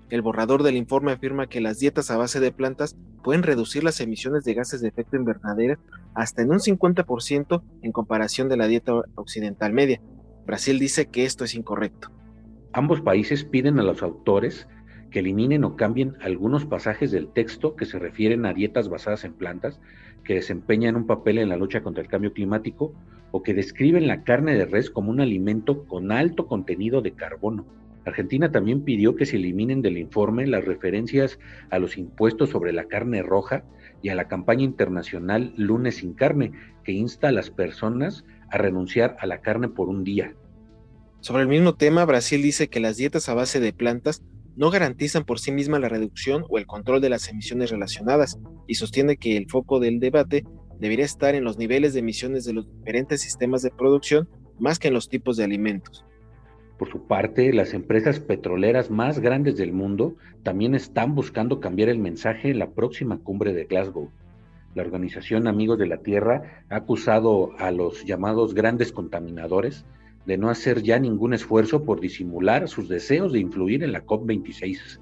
El 0.08 0.22
borrador 0.22 0.64
del 0.64 0.76
informe 0.76 1.12
afirma 1.12 1.46
que 1.46 1.60
las 1.60 1.78
dietas 1.78 2.10
a 2.10 2.16
base 2.16 2.40
de 2.40 2.50
plantas 2.50 2.96
pueden 3.22 3.44
reducir 3.44 3.84
las 3.84 4.00
emisiones 4.00 4.44
de 4.44 4.54
gases 4.54 4.80
de 4.80 4.88
efecto 4.88 5.16
invernadero 5.16 5.78
hasta 6.14 6.42
en 6.42 6.50
un 6.50 6.58
50% 6.58 7.62
en 7.82 7.92
comparación 7.92 8.48
de 8.48 8.56
la 8.56 8.66
dieta 8.66 8.94
occidental 9.14 9.72
media. 9.72 10.00
Brasil 10.46 10.80
dice 10.80 11.06
que 11.06 11.24
esto 11.24 11.44
es 11.44 11.54
incorrecto. 11.54 12.10
Ambos 12.72 13.00
países 13.02 13.44
piden 13.44 13.78
a 13.78 13.84
los 13.84 14.02
autores 14.02 14.66
que 15.10 15.20
eliminen 15.20 15.64
o 15.64 15.76
cambien 15.76 16.16
algunos 16.20 16.64
pasajes 16.66 17.10
del 17.10 17.32
texto 17.32 17.76
que 17.76 17.86
se 17.86 17.98
refieren 17.98 18.46
a 18.46 18.52
dietas 18.52 18.88
basadas 18.88 19.24
en 19.24 19.34
plantas 19.34 19.80
que 20.24 20.34
desempeñan 20.34 20.96
un 20.96 21.06
papel 21.06 21.38
en 21.38 21.48
la 21.48 21.56
lucha 21.56 21.82
contra 21.82 22.02
el 22.02 22.08
cambio 22.08 22.32
climático 22.32 22.92
o 23.30 23.42
que 23.42 23.54
describen 23.54 24.06
la 24.06 24.24
carne 24.24 24.54
de 24.54 24.66
res 24.66 24.90
como 24.90 25.10
un 25.10 25.20
alimento 25.20 25.84
con 25.84 26.12
alto 26.12 26.46
contenido 26.46 27.00
de 27.00 27.12
carbono. 27.12 27.66
Argentina 28.04 28.50
también 28.50 28.82
pidió 28.82 29.14
que 29.14 29.26
se 29.26 29.36
eliminen 29.36 29.82
del 29.82 29.98
informe 29.98 30.46
las 30.46 30.64
referencias 30.64 31.38
a 31.70 31.78
los 31.78 31.98
impuestos 31.98 32.50
sobre 32.50 32.72
la 32.72 32.84
carne 32.84 33.22
roja 33.22 33.64
y 34.02 34.08
a 34.08 34.14
la 34.14 34.28
campaña 34.28 34.64
internacional 34.64 35.52
Lunes 35.56 35.96
sin 35.96 36.14
carne, 36.14 36.52
que 36.82 36.92
insta 36.92 37.28
a 37.28 37.32
las 37.32 37.50
personas 37.50 38.24
a 38.50 38.58
renunciar 38.58 39.16
a 39.20 39.26
la 39.26 39.42
carne 39.42 39.68
por 39.68 39.88
un 39.88 40.02
día. 40.02 40.34
Sobre 41.20 41.42
el 41.42 41.48
mismo 41.48 41.74
tema, 41.74 42.06
Brasil 42.06 42.40
dice 42.42 42.68
que 42.68 42.80
las 42.80 42.96
dietas 42.96 43.28
a 43.28 43.34
base 43.34 43.60
de 43.60 43.74
plantas 43.74 44.22
no 44.56 44.70
garantizan 44.70 45.24
por 45.24 45.38
sí 45.38 45.52
mismas 45.52 45.80
la 45.80 45.88
reducción 45.88 46.44
o 46.48 46.58
el 46.58 46.66
control 46.66 47.00
de 47.00 47.10
las 47.10 47.28
emisiones 47.28 47.70
relacionadas 47.70 48.38
y 48.66 48.74
sostiene 48.74 49.16
que 49.16 49.36
el 49.36 49.48
foco 49.48 49.80
del 49.80 50.00
debate 50.00 50.44
debería 50.78 51.04
estar 51.04 51.34
en 51.34 51.44
los 51.44 51.58
niveles 51.58 51.92
de 51.92 52.00
emisiones 52.00 52.44
de 52.44 52.54
los 52.54 52.66
diferentes 52.78 53.20
sistemas 53.20 53.62
de 53.62 53.70
producción 53.70 54.28
más 54.58 54.78
que 54.78 54.88
en 54.88 54.94
los 54.94 55.08
tipos 55.08 55.36
de 55.36 55.44
alimentos. 55.44 56.04
Por 56.78 56.90
su 56.90 57.06
parte, 57.06 57.52
las 57.52 57.74
empresas 57.74 58.20
petroleras 58.20 58.90
más 58.90 59.18
grandes 59.18 59.58
del 59.58 59.72
mundo 59.72 60.16
también 60.42 60.74
están 60.74 61.14
buscando 61.14 61.60
cambiar 61.60 61.90
el 61.90 61.98
mensaje 61.98 62.50
en 62.50 62.58
la 62.58 62.70
próxima 62.70 63.18
cumbre 63.18 63.52
de 63.52 63.64
Glasgow. 63.64 64.10
La 64.74 64.82
organización 64.82 65.46
Amigos 65.46 65.78
de 65.78 65.86
la 65.86 65.98
Tierra 65.98 66.64
ha 66.70 66.76
acusado 66.76 67.50
a 67.58 67.70
los 67.70 68.04
llamados 68.06 68.54
grandes 68.54 68.92
contaminadores 68.92 69.84
de 70.26 70.38
no 70.38 70.50
hacer 70.50 70.82
ya 70.82 70.98
ningún 70.98 71.34
esfuerzo 71.34 71.84
por 71.84 72.00
disimular 72.00 72.68
sus 72.68 72.88
deseos 72.88 73.32
de 73.32 73.40
influir 73.40 73.82
en 73.82 73.92
la 73.92 74.04
COP26. 74.04 75.00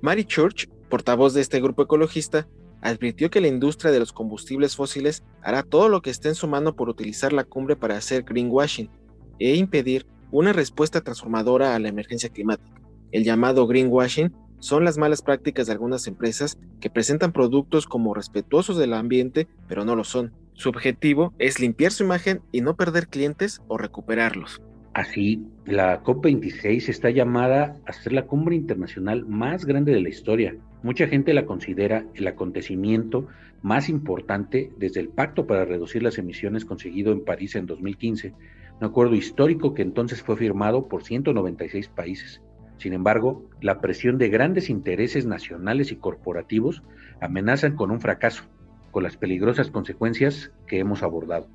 Mary 0.00 0.24
Church, 0.24 0.68
portavoz 0.88 1.34
de 1.34 1.40
este 1.40 1.60
grupo 1.60 1.82
ecologista, 1.82 2.48
advirtió 2.80 3.30
que 3.30 3.40
la 3.40 3.48
industria 3.48 3.90
de 3.90 3.98
los 3.98 4.12
combustibles 4.12 4.76
fósiles 4.76 5.24
hará 5.42 5.62
todo 5.62 5.88
lo 5.88 6.02
que 6.02 6.10
esté 6.10 6.28
en 6.28 6.34
su 6.34 6.46
mano 6.46 6.76
por 6.76 6.88
utilizar 6.88 7.32
la 7.32 7.44
cumbre 7.44 7.76
para 7.76 7.96
hacer 7.96 8.22
greenwashing 8.22 8.90
e 9.38 9.56
impedir 9.56 10.06
una 10.30 10.52
respuesta 10.52 11.00
transformadora 11.00 11.74
a 11.74 11.78
la 11.78 11.88
emergencia 11.88 12.28
climática. 12.28 12.80
El 13.10 13.24
llamado 13.24 13.66
greenwashing 13.66 14.32
son 14.60 14.84
las 14.84 14.98
malas 14.98 15.22
prácticas 15.22 15.66
de 15.66 15.72
algunas 15.72 16.06
empresas 16.06 16.58
que 16.80 16.90
presentan 16.90 17.32
productos 17.32 17.86
como 17.86 18.14
respetuosos 18.14 18.76
del 18.76 18.92
ambiente, 18.92 19.48
pero 19.66 19.84
no 19.84 19.96
lo 19.96 20.04
son. 20.04 20.32
Su 20.58 20.70
objetivo 20.70 21.32
es 21.38 21.60
limpiar 21.60 21.92
su 21.92 22.02
imagen 22.02 22.40
y 22.50 22.62
no 22.62 22.74
perder 22.74 23.06
clientes 23.06 23.62
o 23.68 23.78
recuperarlos. 23.78 24.60
Así, 24.92 25.40
la 25.64 26.02
COP26 26.02 26.88
está 26.88 27.10
llamada 27.10 27.76
a 27.86 27.92
ser 27.92 28.12
la 28.12 28.26
cumbre 28.26 28.56
internacional 28.56 29.24
más 29.24 29.64
grande 29.64 29.92
de 29.92 30.00
la 30.00 30.08
historia. 30.08 30.56
Mucha 30.82 31.06
gente 31.06 31.32
la 31.32 31.46
considera 31.46 32.06
el 32.14 32.26
acontecimiento 32.26 33.28
más 33.62 33.88
importante 33.88 34.72
desde 34.78 34.98
el 34.98 35.10
Pacto 35.10 35.46
para 35.46 35.64
Reducir 35.64 36.02
las 36.02 36.18
Emisiones 36.18 36.64
conseguido 36.64 37.12
en 37.12 37.24
París 37.24 37.54
en 37.54 37.66
2015 37.66 38.34
un 38.80 38.84
acuerdo 38.84 39.14
histórico 39.14 39.74
que 39.74 39.82
entonces 39.82 40.24
fue 40.24 40.36
firmado 40.36 40.88
por 40.88 41.04
196 41.04 41.88
países. 41.88 42.42
Sin 42.78 42.94
embargo, 42.94 43.48
la 43.60 43.80
presión 43.80 44.18
de 44.18 44.28
grandes 44.28 44.70
intereses 44.70 45.24
nacionales 45.24 45.92
y 45.92 45.96
corporativos 45.96 46.82
amenazan 47.20 47.76
con 47.76 47.92
un 47.92 48.00
fracaso, 48.00 48.42
con 48.90 49.02
las 49.02 49.16
peligrosas 49.16 49.70
consecuencias 49.70 50.50
que 50.66 50.78
hemos 50.78 51.02
abordado. 51.02 51.48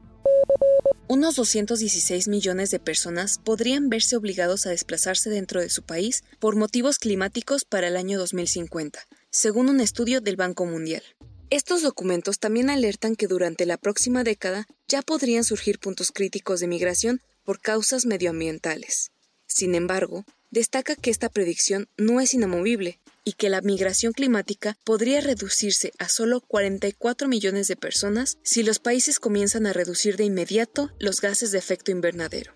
Unos 1.07 1.35
216 1.35 2.27
millones 2.27 2.71
de 2.71 2.79
personas 2.79 3.37
podrían 3.37 3.89
verse 3.89 4.15
obligados 4.15 4.65
a 4.65 4.69
desplazarse 4.69 5.29
dentro 5.29 5.61
de 5.61 5.69
su 5.69 5.83
país 5.83 6.23
por 6.39 6.55
motivos 6.55 6.97
climáticos 6.97 7.65
para 7.65 7.87
el 7.89 7.97
año 7.97 8.17
2050, 8.17 8.99
según 9.29 9.69
un 9.69 9.81
estudio 9.81 10.21
del 10.21 10.37
Banco 10.37 10.65
Mundial. 10.65 11.03
Estos 11.49 11.83
documentos 11.83 12.39
también 12.39 12.69
alertan 12.69 13.15
que 13.15 13.27
durante 13.27 13.65
la 13.65 13.77
próxima 13.77 14.23
década 14.23 14.65
ya 14.87 15.01
podrían 15.01 15.43
surgir 15.43 15.77
puntos 15.77 16.11
críticos 16.11 16.61
de 16.61 16.67
migración 16.67 17.21
por 17.43 17.59
causas 17.59 18.05
medioambientales. 18.05 19.11
Sin 19.45 19.75
embargo, 19.75 20.25
destaca 20.49 20.95
que 20.95 21.11
esta 21.11 21.29
predicción 21.29 21.89
no 21.97 22.21
es 22.21 22.33
inamovible 22.33 22.99
y 23.25 23.33
que 23.33 23.49
la 23.49 23.61
migración 23.61 24.13
climática 24.13 24.75
podría 24.83 25.21
reducirse 25.21 25.91
a 25.99 26.09
solo 26.09 26.41
44 26.41 27.27
millones 27.27 27.67
de 27.67 27.75
personas 27.75 28.37
si 28.43 28.63
los 28.63 28.79
países 28.79 29.19
comienzan 29.19 29.65
a 29.65 29.73
reducir 29.73 30.17
de 30.17 30.25
inmediato 30.25 30.91
los 30.99 31.21
gases 31.21 31.51
de 31.51 31.59
efecto 31.59 31.91
invernadero. 31.91 32.53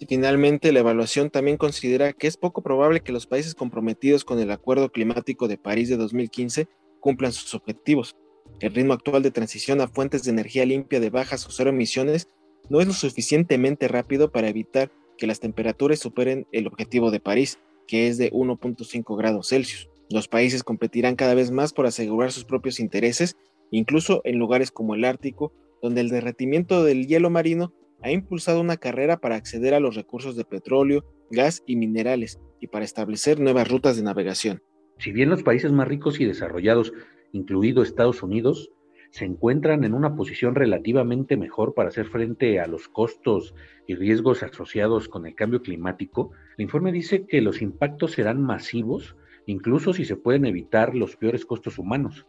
Y 0.00 0.06
finalmente, 0.06 0.72
la 0.72 0.80
evaluación 0.80 1.30
también 1.30 1.56
considera 1.56 2.12
que 2.12 2.28
es 2.28 2.36
poco 2.36 2.62
probable 2.62 3.00
que 3.00 3.12
los 3.12 3.26
países 3.26 3.54
comprometidos 3.54 4.24
con 4.24 4.38
el 4.38 4.50
Acuerdo 4.50 4.92
Climático 4.92 5.48
de 5.48 5.58
París 5.58 5.88
de 5.88 5.96
2015 5.96 6.68
cumplan 7.00 7.32
sus 7.32 7.54
objetivos. 7.54 8.16
El 8.60 8.74
ritmo 8.74 8.92
actual 8.92 9.22
de 9.22 9.30
transición 9.30 9.80
a 9.80 9.88
fuentes 9.88 10.22
de 10.22 10.30
energía 10.30 10.64
limpia 10.66 11.00
de 11.00 11.10
bajas 11.10 11.46
o 11.46 11.50
cero 11.50 11.70
emisiones 11.70 12.28
no 12.68 12.80
es 12.80 12.86
lo 12.86 12.92
suficientemente 12.92 13.88
rápido 13.88 14.30
para 14.30 14.48
evitar 14.48 14.92
que 15.16 15.26
las 15.26 15.40
temperaturas 15.40 15.98
superen 15.98 16.46
el 16.52 16.66
objetivo 16.66 17.10
de 17.10 17.20
París, 17.20 17.58
que 17.88 18.06
es 18.06 18.18
de 18.18 18.30
1.5 18.30 19.16
grados 19.16 19.48
Celsius. 19.48 19.88
Los 20.08 20.28
países 20.28 20.62
competirán 20.62 21.16
cada 21.16 21.34
vez 21.34 21.50
más 21.50 21.72
por 21.72 21.86
asegurar 21.86 22.30
sus 22.30 22.44
propios 22.44 22.78
intereses, 22.78 23.36
incluso 23.72 24.20
en 24.24 24.38
lugares 24.38 24.70
como 24.70 24.94
el 24.94 25.04
Ártico, 25.04 25.52
donde 25.82 26.02
el 26.02 26.08
derretimiento 26.08 26.84
del 26.84 27.06
hielo 27.06 27.30
marino 27.30 27.72
ha 28.02 28.12
impulsado 28.12 28.60
una 28.60 28.76
carrera 28.76 29.16
para 29.16 29.34
acceder 29.34 29.74
a 29.74 29.80
los 29.80 29.96
recursos 29.96 30.36
de 30.36 30.44
petróleo, 30.44 31.04
gas 31.30 31.62
y 31.66 31.76
minerales, 31.76 32.38
y 32.60 32.68
para 32.68 32.84
establecer 32.84 33.40
nuevas 33.40 33.68
rutas 33.68 33.96
de 33.96 34.02
navegación. 34.02 34.62
Si 34.98 35.12
bien 35.12 35.30
los 35.30 35.42
países 35.42 35.72
más 35.72 35.88
ricos 35.88 36.20
y 36.20 36.24
desarrollados, 36.24 36.92
incluido 37.32 37.82
Estados 37.82 38.22
Unidos, 38.22 38.70
se 39.10 39.24
encuentran 39.24 39.84
en 39.84 39.94
una 39.94 40.14
posición 40.14 40.54
relativamente 40.54 41.36
mejor 41.36 41.74
para 41.74 41.88
hacer 41.88 42.06
frente 42.06 42.60
a 42.60 42.66
los 42.66 42.88
costos 42.88 43.54
y 43.86 43.94
riesgos 43.94 44.42
asociados 44.42 45.08
con 45.08 45.26
el 45.26 45.34
cambio 45.34 45.62
climático, 45.62 46.30
el 46.56 46.64
informe 46.64 46.92
dice 46.92 47.26
que 47.26 47.40
los 47.40 47.62
impactos 47.62 48.12
serán 48.12 48.42
masivos 48.42 49.16
incluso 49.46 49.94
si 49.94 50.04
se 50.04 50.16
pueden 50.16 50.44
evitar 50.44 50.94
los 50.94 51.16
peores 51.16 51.46
costos 51.46 51.78
humanos. 51.78 52.26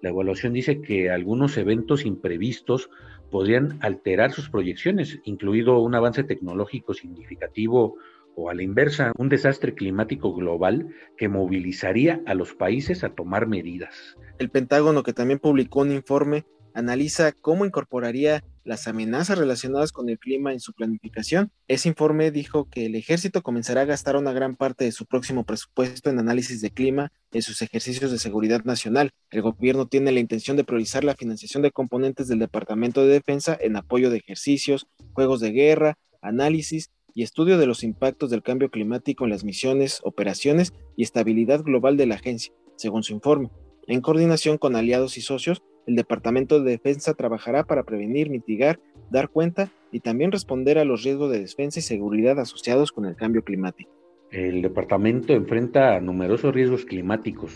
La 0.00 0.10
evaluación 0.10 0.52
dice 0.52 0.80
que 0.80 1.10
algunos 1.10 1.56
eventos 1.56 2.04
imprevistos 2.04 2.90
podrían 3.30 3.78
alterar 3.80 4.32
sus 4.32 4.48
proyecciones, 4.50 5.20
incluido 5.24 5.78
un 5.80 5.94
avance 5.94 6.24
tecnológico 6.24 6.94
significativo 6.94 7.96
o 8.38 8.50
a 8.50 8.54
la 8.54 8.62
inversa, 8.62 9.12
un 9.18 9.28
desastre 9.28 9.74
climático 9.74 10.32
global 10.32 10.94
que 11.16 11.28
movilizaría 11.28 12.22
a 12.24 12.34
los 12.34 12.54
países 12.54 13.02
a 13.02 13.08
tomar 13.08 13.48
medidas. 13.48 14.16
El 14.38 14.48
Pentágono, 14.48 15.02
que 15.02 15.12
también 15.12 15.40
publicó 15.40 15.80
un 15.80 15.90
informe, 15.90 16.46
analiza 16.72 17.32
cómo 17.32 17.66
incorporaría 17.66 18.44
las 18.62 18.86
amenazas 18.86 19.38
relacionadas 19.38 19.90
con 19.90 20.08
el 20.08 20.20
clima 20.20 20.52
en 20.52 20.60
su 20.60 20.72
planificación. 20.72 21.50
Ese 21.66 21.88
informe 21.88 22.30
dijo 22.30 22.68
que 22.70 22.86
el 22.86 22.94
ejército 22.94 23.42
comenzará 23.42 23.80
a 23.80 23.86
gastar 23.86 24.14
una 24.14 24.32
gran 24.32 24.54
parte 24.54 24.84
de 24.84 24.92
su 24.92 25.04
próximo 25.06 25.44
presupuesto 25.44 26.08
en 26.08 26.20
análisis 26.20 26.60
de 26.60 26.70
clima 26.70 27.10
en 27.32 27.42
sus 27.42 27.60
ejercicios 27.60 28.12
de 28.12 28.18
seguridad 28.20 28.62
nacional. 28.64 29.10
El 29.30 29.42
gobierno 29.42 29.88
tiene 29.88 30.12
la 30.12 30.20
intención 30.20 30.56
de 30.56 30.62
priorizar 30.62 31.02
la 31.02 31.16
financiación 31.16 31.64
de 31.64 31.72
componentes 31.72 32.28
del 32.28 32.38
Departamento 32.38 33.02
de 33.02 33.14
Defensa 33.14 33.58
en 33.60 33.74
apoyo 33.74 34.10
de 34.10 34.18
ejercicios, 34.18 34.86
juegos 35.12 35.40
de 35.40 35.50
guerra, 35.50 35.98
análisis 36.22 36.90
y 37.14 37.22
estudio 37.22 37.58
de 37.58 37.66
los 37.66 37.82
impactos 37.84 38.30
del 38.30 38.42
cambio 38.42 38.70
climático 38.70 39.24
en 39.24 39.30
las 39.30 39.44
misiones, 39.44 40.00
operaciones 40.04 40.72
y 40.96 41.02
estabilidad 41.02 41.62
global 41.62 41.96
de 41.96 42.06
la 42.06 42.16
agencia, 42.16 42.52
según 42.76 43.02
su 43.02 43.12
informe. 43.12 43.50
En 43.86 44.00
coordinación 44.00 44.58
con 44.58 44.76
aliados 44.76 45.16
y 45.16 45.22
socios, 45.22 45.62
el 45.86 45.96
Departamento 45.96 46.60
de 46.60 46.70
Defensa 46.72 47.14
trabajará 47.14 47.64
para 47.64 47.82
prevenir, 47.82 48.28
mitigar, 48.28 48.78
dar 49.10 49.30
cuenta 49.30 49.70
y 49.90 50.00
también 50.00 50.30
responder 50.30 50.78
a 50.78 50.84
los 50.84 51.02
riesgos 51.02 51.30
de 51.30 51.40
defensa 51.40 51.78
y 51.78 51.82
seguridad 51.82 52.38
asociados 52.38 52.92
con 52.92 53.06
el 53.06 53.16
cambio 53.16 53.42
climático. 53.42 53.90
El 54.30 54.60
departamento 54.60 55.32
enfrenta 55.32 55.98
numerosos 56.00 56.54
riesgos 56.54 56.84
climáticos. 56.84 57.54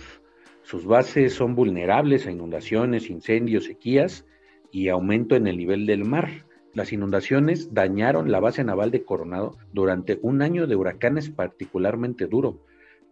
Sus 0.63 0.87
bases 0.87 1.35
son 1.35 1.55
vulnerables 1.55 2.27
a 2.27 2.31
inundaciones, 2.31 3.11
incendios, 3.11 3.65
sequías 3.65 4.25
y 4.71 4.89
aumento 4.89 5.37
en 5.37 5.47
el 5.47 5.59
nivel 5.59 5.85
del 5.85 6.07
mar. 6.07 6.47
Las 6.75 6.93
inundaciones 6.93 7.75
dañaron 7.75 8.31
la 8.31 8.41
base 8.41 8.64
naval 8.64 8.91
de 8.91 9.05
Coronado 9.05 9.57
durante 9.73 10.19
un 10.23 10.43
año 10.43 10.67
de 10.67 10.76
huracanes 10.76 11.31
particularmente 11.31 12.26
duro, 12.26 12.61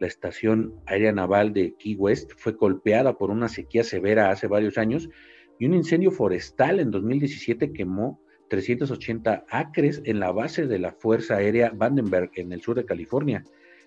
la 0.00 0.06
estación 0.06 0.74
aérea 0.86 1.12
naval 1.12 1.52
de 1.52 1.74
Key 1.74 1.94
West 1.94 2.32
fue 2.38 2.52
golpeada 2.52 3.18
por 3.18 3.30
una 3.30 3.50
sequía 3.50 3.84
severa 3.84 4.30
hace 4.30 4.46
varios 4.46 4.78
años 4.78 5.10
y 5.58 5.66
un 5.66 5.74
incendio 5.74 6.10
forestal 6.10 6.80
en 6.80 6.90
2017 6.90 7.74
quemó 7.74 8.18
380 8.48 9.44
acres 9.50 10.00
en 10.06 10.18
la 10.18 10.32
base 10.32 10.66
de 10.66 10.78
la 10.78 10.92
Fuerza 10.92 11.36
Aérea 11.36 11.70
Vandenberg 11.74 12.30
en 12.36 12.52
el 12.52 12.62
sur 12.62 12.76
de 12.76 12.86
California, 12.86 13.44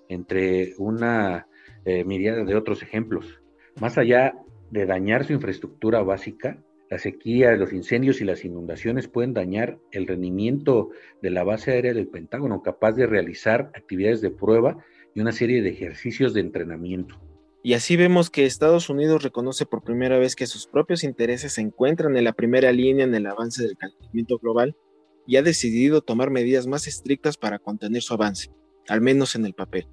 entre 0.08 0.76
una 0.78 1.48
eh, 1.84 2.06
de 2.06 2.56
otros 2.56 2.84
ejemplos. 2.84 3.42
Más 3.82 3.98
allá 3.98 4.36
de 4.70 4.86
dañar 4.86 5.26
su 5.26 5.34
infraestructura 5.34 6.04
básica, 6.04 6.60
la 6.90 7.00
sequía, 7.00 7.56
los 7.56 7.74
incendios 7.74 8.22
y 8.22 8.26
las 8.26 8.46
inundaciones 8.46 9.08
pueden 9.08 9.34
dañar 9.34 9.80
el 9.92 10.08
rendimiento 10.08 10.90
de 11.22 11.32
la 11.32 11.44
base 11.44 11.72
aérea 11.72 11.94
del 11.94 12.08
Pentágono, 12.08 12.62
capaz 12.62 12.94
de 12.94 13.08
realizar 13.08 13.72
actividades 13.76 14.22
de 14.22 14.32
prueba 14.32 14.84
y 15.16 15.22
una 15.22 15.32
serie 15.32 15.62
de 15.62 15.70
ejercicios 15.70 16.34
de 16.34 16.42
entrenamiento. 16.42 17.20
Y 17.66 17.76
así 17.76 17.96
vemos 17.96 18.30
que 18.30 18.46
Estados 18.46 18.90
Unidos 18.90 19.24
reconoce 19.24 19.66
por 19.66 19.84
primera 19.84 20.20
vez 20.20 20.36
que 20.36 20.48
sus 20.48 20.68
propios 20.68 21.04
intereses 21.04 21.54
se 21.54 21.62
encuentran 21.62 22.18
en 22.18 22.26
la 22.26 22.34
primera 22.34 22.72
línea 22.74 23.06
en 23.06 23.16
el 23.16 23.26
avance 23.26 23.64
del 23.64 23.78
calentamiento 23.78 24.38
global 24.38 24.76
y 25.26 25.38
ha 25.38 25.42
decidido 25.42 26.02
tomar 26.02 26.30
medidas 26.30 26.68
más 26.68 26.88
estrictas 26.88 27.38
para 27.38 27.60
contener 27.60 28.02
su 28.02 28.14
avance, 28.14 28.52
al 28.90 29.00
menos 29.00 29.36
en 29.36 29.46
el 29.46 29.54
papel. 29.54 29.88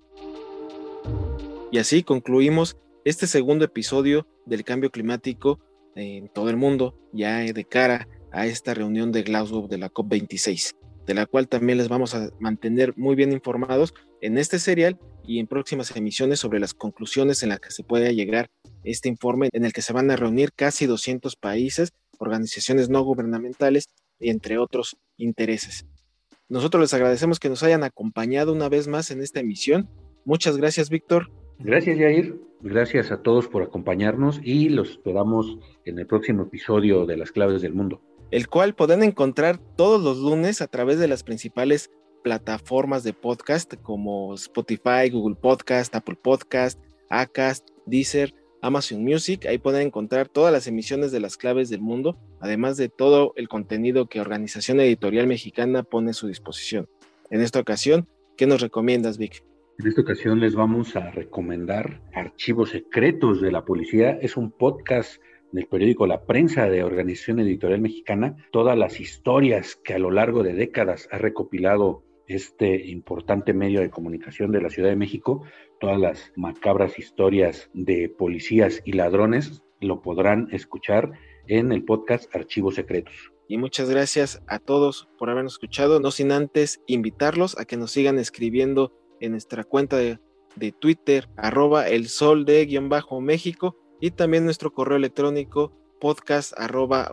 Y 1.71 1.79
así 1.79 2.03
concluimos 2.03 2.77
este 3.05 3.29
segundo 3.29 3.65
episodio 3.65 4.27
del 4.47 4.65
cambio 4.65 4.91
climático 4.91 5.61
en 5.95 6.29
todo 6.29 6.51
el 6.51 6.57
mundo, 6.57 6.97
ya 7.13 7.41
de 7.41 7.65
cara 7.65 8.09
a 8.33 8.47
esta 8.47 8.75
reunión 8.75 9.13
de 9.13 9.23
Glasgow 9.23 9.69
de 9.69 9.79
la 9.79 9.91
COP26, 9.91 10.75
de 11.07 11.15
la 11.15 11.27
cual 11.27 11.49
también 11.49 11.79
les 11.79 11.89
vamos 11.89 12.15
a 12.15 12.31
mantener 12.39 12.97
muy 12.97 13.17
bien 13.17 13.33
informados 13.33 13.95
en 14.21 14.39
este 14.39 14.59
serial 14.59 14.99
y 15.25 15.39
en 15.39 15.47
próximas 15.47 15.95
emisiones 15.97 16.41
sobre 16.41 16.61
las 16.61 16.75
conclusiones 16.75 17.43
en 17.43 17.51
las 17.51 17.61
que 17.61 17.71
se 17.71 17.85
puede 17.85 18.15
llegar 18.15 18.51
este 18.85 19.09
informe 19.09 19.49
en 19.53 19.65
el 19.65 19.73
que 19.73 19.83
se 19.83 19.93
van 19.93 20.11
a 20.11 20.17
reunir 20.17 20.53
casi 20.53 20.87
200 20.87 21.37
países, 21.37 21.93
organizaciones 22.19 22.89
no 22.89 23.03
gubernamentales 23.03 23.87
y 24.19 24.31
entre 24.31 24.59
otros 24.59 24.97
intereses. 25.17 25.87
Nosotros 26.49 26.81
les 26.81 26.95
agradecemos 26.95 27.39
que 27.39 27.49
nos 27.49 27.63
hayan 27.63 27.85
acompañado 27.85 28.53
una 28.53 28.69
vez 28.69 28.89
más 28.89 29.11
en 29.11 29.23
esta 29.23 29.41
emisión. 29.41 29.89
Muchas 30.25 30.57
gracias, 30.57 30.91
Víctor. 30.91 31.31
Gracias, 31.63 31.99
Jair. 31.99 32.41
Gracias 32.63 33.11
a 33.11 33.23
todos 33.23 33.49
por 33.49 33.63
acompañarnos 33.63 34.41
y 34.43 34.71
los 34.71 34.91
esperamos 34.91 35.59
en 35.85 35.99
el 35.99 36.07
próximo 36.07 36.45
episodio 36.45 37.07
de 37.07 37.17
Las 37.17 37.33
Claves 37.33 37.63
del 37.63 37.75
Mundo. 37.75 38.03
El 38.31 38.49
cual 38.49 38.75
pueden 38.75 39.03
encontrar 39.03 39.59
todos 39.77 40.03
los 40.03 40.19
lunes 40.19 40.63
a 40.63 40.69
través 40.69 40.99
de 40.99 41.09
las 41.09 41.23
principales 41.23 41.91
plataformas 42.23 43.03
de 43.03 43.13
podcast 43.13 43.75
como 43.83 44.35
Spotify, 44.35 45.11
Google 45.11 45.37
Podcast, 45.37 45.95
Apple 45.95 46.17
Podcast, 46.23 46.81
Acast, 47.09 47.69
Deezer, 47.87 48.35
Amazon 48.63 49.03
Music. 49.03 49.47
Ahí 49.47 49.59
pueden 49.59 49.87
encontrar 49.87 50.29
todas 50.29 50.53
las 50.53 50.67
emisiones 50.67 51.13
de 51.13 51.21
las 51.21 51.37
claves 51.37 51.69
del 51.69 51.81
mundo, 51.81 52.19
además 52.41 52.77
de 52.77 52.89
todo 52.89 53.33
el 53.37 53.49
contenido 53.49 54.07
que 54.07 54.21
Organización 54.21 54.81
Editorial 54.81 55.27
Mexicana 55.27 55.83
pone 55.83 56.11
a 56.11 56.15
su 56.15 56.27
disposición. 56.27 56.89
En 57.31 57.41
esta 57.41 57.61
ocasión, 57.61 58.09
¿qué 58.37 58.47
nos 58.47 58.61
recomiendas, 58.61 59.19
Vic? 59.19 59.43
En 59.81 59.87
esta 59.87 60.03
ocasión 60.03 60.41
les 60.41 60.55
vamos 60.55 60.95
a 60.95 61.11
recomendar 61.11 62.03
Archivos 62.13 62.69
Secretos 62.69 63.41
de 63.41 63.51
la 63.51 63.65
Policía. 63.65 64.11
Es 64.21 64.37
un 64.37 64.51
podcast 64.51 65.23
del 65.53 65.69
periódico 65.69 66.07
La 66.07 66.27
Prensa 66.27 66.69
de 66.69 66.85
Organización 66.85 67.41
Editorial 67.41 67.81
Mexicana, 67.81 68.37
todas 68.53 68.77
las 68.77 69.01
historias 69.01 69.77
que 69.83 69.95
a 69.95 69.99
lo 69.99 70.11
largo 70.11 70.43
de 70.43 70.53
décadas 70.53 71.09
ha 71.11 71.17
recopilado 71.17 72.05
este 72.27 72.91
importante 72.91 73.55
medio 73.55 73.81
de 73.81 73.89
comunicación 73.89 74.53
de 74.53 74.61
la 74.61 74.69
Ciudad 74.69 74.91
de 74.91 74.97
México, 74.97 75.45
todas 75.81 75.99
las 75.99 76.31
macabras 76.37 76.99
historias 76.99 77.71
de 77.73 78.11
policías 78.11 78.83
y 78.85 78.93
ladrones 78.93 79.63
lo 79.81 80.03
podrán 80.03 80.49
escuchar 80.53 81.13
en 81.47 81.73
el 81.73 81.85
podcast 81.85 82.29
Archivos 82.37 82.75
Secretos. 82.75 83.33
Y 83.49 83.57
muchas 83.57 83.89
gracias 83.89 84.43
a 84.47 84.59
todos 84.59 85.09
por 85.19 85.31
habernos 85.31 85.55
escuchado, 85.55 86.01
no 86.01 86.11
sin 86.11 86.33
antes 86.33 86.83
invitarlos 86.87 87.59
a 87.59 87.65
que 87.65 87.79
nos 87.79 87.93
sigan 87.93 88.19
escribiendo 88.19 89.00
en 89.21 89.33
nuestra 89.33 89.65
cuenta 89.65 89.97
de, 89.97 90.19
Twitter, 90.81 91.29
arroba 91.37 91.89
el 91.89 92.09
sol 92.09 92.45
de 92.45 92.67
guion 92.67 92.89
bajo 92.89 93.21
México 93.21 93.77
y 94.01 94.11
también 94.11 94.45
nuestro 94.45 94.73
correo 94.73 94.97
electrónico 94.97 95.73
podcast 96.01 96.53
arroba. 96.59 97.09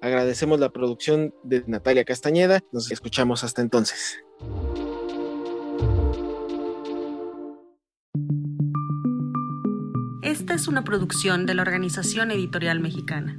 Agradecemos 0.00 0.60
la 0.60 0.70
producción 0.70 1.34
de 1.44 1.64
Natalia 1.66 2.04
Castañeda. 2.04 2.60
Nos 2.72 2.90
escuchamos 2.90 3.44
hasta 3.44 3.62
entonces. 3.62 4.18
Esta 10.22 10.54
es 10.54 10.68
una 10.68 10.84
producción 10.84 11.46
de 11.46 11.54
la 11.54 11.62
Organización 11.62 12.30
Editorial 12.30 12.80
Mexicana. 12.80 13.38